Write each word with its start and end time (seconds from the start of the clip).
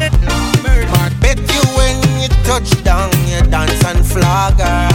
Murder. 0.00 1.14
Bet 1.20 1.38
you 1.38 1.62
when 1.76 1.96
you 2.20 2.28
touch 2.44 2.70
down, 2.82 3.10
you 3.28 3.42
dance 3.50 3.84
and 3.84 4.04
flogger. 4.04 4.89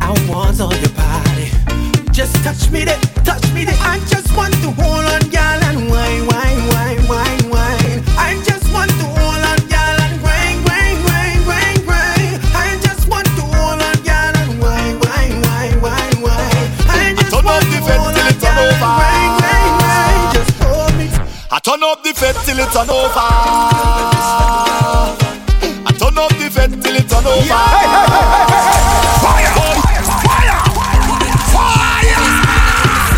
I 0.00 0.10
want 0.28 0.60
all 0.60 0.74
your 0.74 0.90
body. 0.90 1.50
Just 2.12 2.36
touch 2.44 2.70
me 2.70 2.84
touch 3.24 3.42
me. 3.52 3.66
I 3.66 3.98
just 4.08 4.34
want 4.36 4.54
to 4.62 4.70
hold 4.70 5.04
on, 5.04 5.22
girl, 5.30 5.60
and 5.68 5.90
wine, 5.90 6.26
wine, 6.26 6.62
wine, 6.68 7.08
wine, 7.08 7.50
wine. 7.50 8.02
I 8.16 8.40
just 8.44 8.72
want 8.72 8.90
to 8.90 9.06
hold 9.18 9.42
on, 9.50 9.58
girl, 9.68 10.00
and. 10.06 10.16
I 12.54 12.78
just 12.80 13.08
want 13.08 13.26
to 13.26 13.42
hold 13.42 13.82
on, 13.82 13.96
girl, 14.08 14.36
and 14.42 14.60
wine, 14.62 14.98
wine, 15.00 15.42
wine, 15.42 15.80
wine, 15.82 16.22
wine. 16.22 16.68
I 16.88 17.14
turn 17.30 17.46
up 17.46 17.62
the 17.62 17.78
to 17.78 17.80
hold 17.82 18.14
on, 18.16 18.32
girl. 18.40 18.72
Just 20.34 20.54
hold 20.62 20.94
me. 20.98 21.06
I 21.50 21.58
turn 21.58 21.82
up 21.82 22.02
the 22.02 22.12
fed 22.14 22.36
till 22.44 22.58
it's 22.58 22.76
over 22.76 24.15
till 26.96 27.04
it 27.04 27.08
turn 27.08 27.26
over. 27.26 27.42
Hey, 27.42 27.86
hey, 27.86 28.06
hey, 28.06 28.72
fire, 29.20 29.52
fire, 29.56 30.04
fire. 31.52 32.20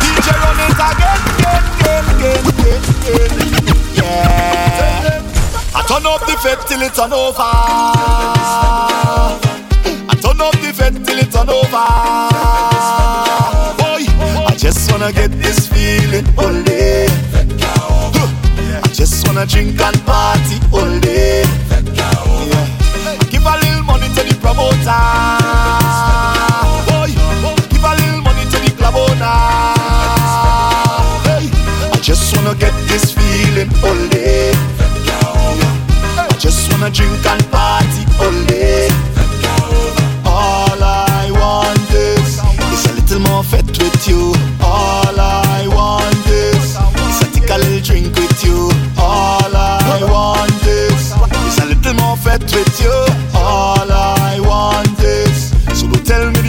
DJ 0.00 0.26
run 0.42 0.60
it 0.62 0.78
again, 0.88 1.22
again, 1.40 2.04
again, 2.14 2.44
again, 2.54 2.82
again. 3.02 3.32
Yeah. 3.94 5.22
I 5.74 5.82
turn 5.86 6.06
up 6.06 6.20
the 6.20 6.34
fed 6.42 6.58
till 6.66 6.82
it 6.82 6.94
turn 6.94 7.12
over. 7.12 7.52
I 10.06 10.14
turn 10.20 10.40
up 10.40 10.54
the 10.60 10.72
fed 10.72 11.04
till 11.04 11.18
it 11.18 11.30
turn 11.32 11.48
over. 11.48 11.86
Boy, 13.78 14.06
I 14.46 14.54
just 14.56 14.90
wanna 14.90 15.12
get 15.12 15.32
this 15.32 15.66
feeling 15.68 16.26
only. 16.38 17.08
I 18.76 18.88
just 18.92 19.26
wanna 19.26 19.46
drink 19.46 19.80
and 19.80 20.00
party 20.06 20.60
all 20.72 21.00
day. 21.00 21.43
Santa. 24.84 25.00
Boy, 26.86 27.56
give 27.70 27.84
a 27.84 27.94
little 27.96 28.20
money 28.20 28.44
to 28.44 28.58
the 28.60 28.70
club 28.76 28.94
owner. 28.94 29.40
Hey, 31.24 31.48
I 31.90 31.98
just 32.02 32.36
wanna 32.36 32.54
get 32.54 32.74
this 32.86 33.12
feeling 33.12 33.70
only. 33.82 34.52
I 36.18 36.36
just 36.38 36.70
wanna 36.70 36.90
drink 36.90 37.24
and 37.24 37.43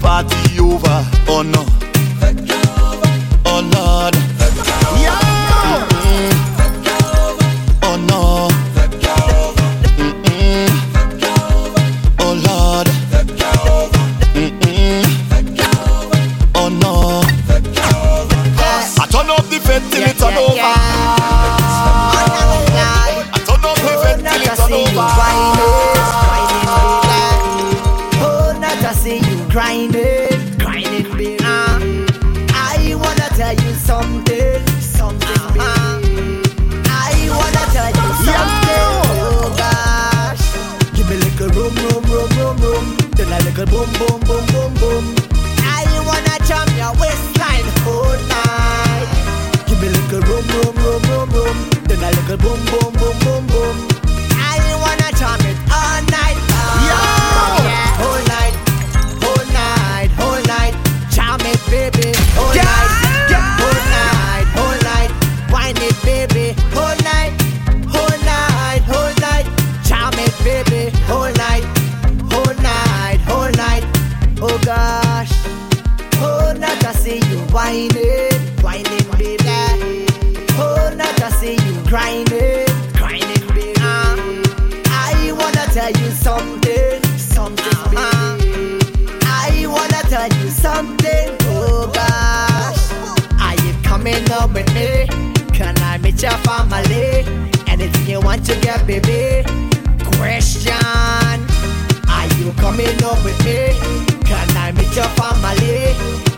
party 0.00 0.58
over, 0.60 1.04
oh 1.28 1.42
no? 1.42 1.85
grinding. 29.56 30.15
something 90.76 91.28
oh 91.56 91.88
over. 91.88 92.12
Are 93.46 93.56
you 93.64 93.72
coming 93.82 94.24
up 94.38 94.52
with 94.52 94.68
me? 94.76 95.08
Can 95.56 95.74
I 95.90 95.96
meet 96.02 96.20
your 96.22 96.38
family? 96.44 97.24
Anything 97.72 98.06
you 98.12 98.20
want 98.20 98.44
to 98.48 98.54
get, 98.60 98.86
baby? 98.86 99.22
Question 100.16 101.36
Are 102.16 102.28
you 102.38 102.52
coming 102.64 102.98
up 103.10 103.18
with 103.24 103.38
me? 103.46 103.60
Can 104.28 104.48
I 104.64 104.72
meet 104.76 104.92
your 105.00 105.10
family? 105.18 105.96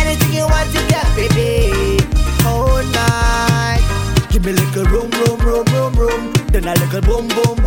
Anything 0.00 0.32
you 0.38 0.46
want 0.54 0.68
to 0.76 0.80
get, 0.92 1.08
baby? 1.18 1.98
Whole 2.44 2.84
night. 3.00 3.82
Give 4.30 4.44
me 4.44 4.52
a 4.52 4.54
little 4.54 4.84
room, 4.92 5.10
room, 5.18 5.38
room, 5.48 5.66
room, 5.74 5.92
room. 6.02 6.32
Then 6.52 6.66
a 6.68 6.74
little 6.82 7.02
boom, 7.08 7.26
boom, 7.36 7.59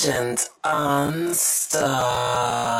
Legend 0.00 0.48
on 0.62 1.34
Star. 1.34 2.78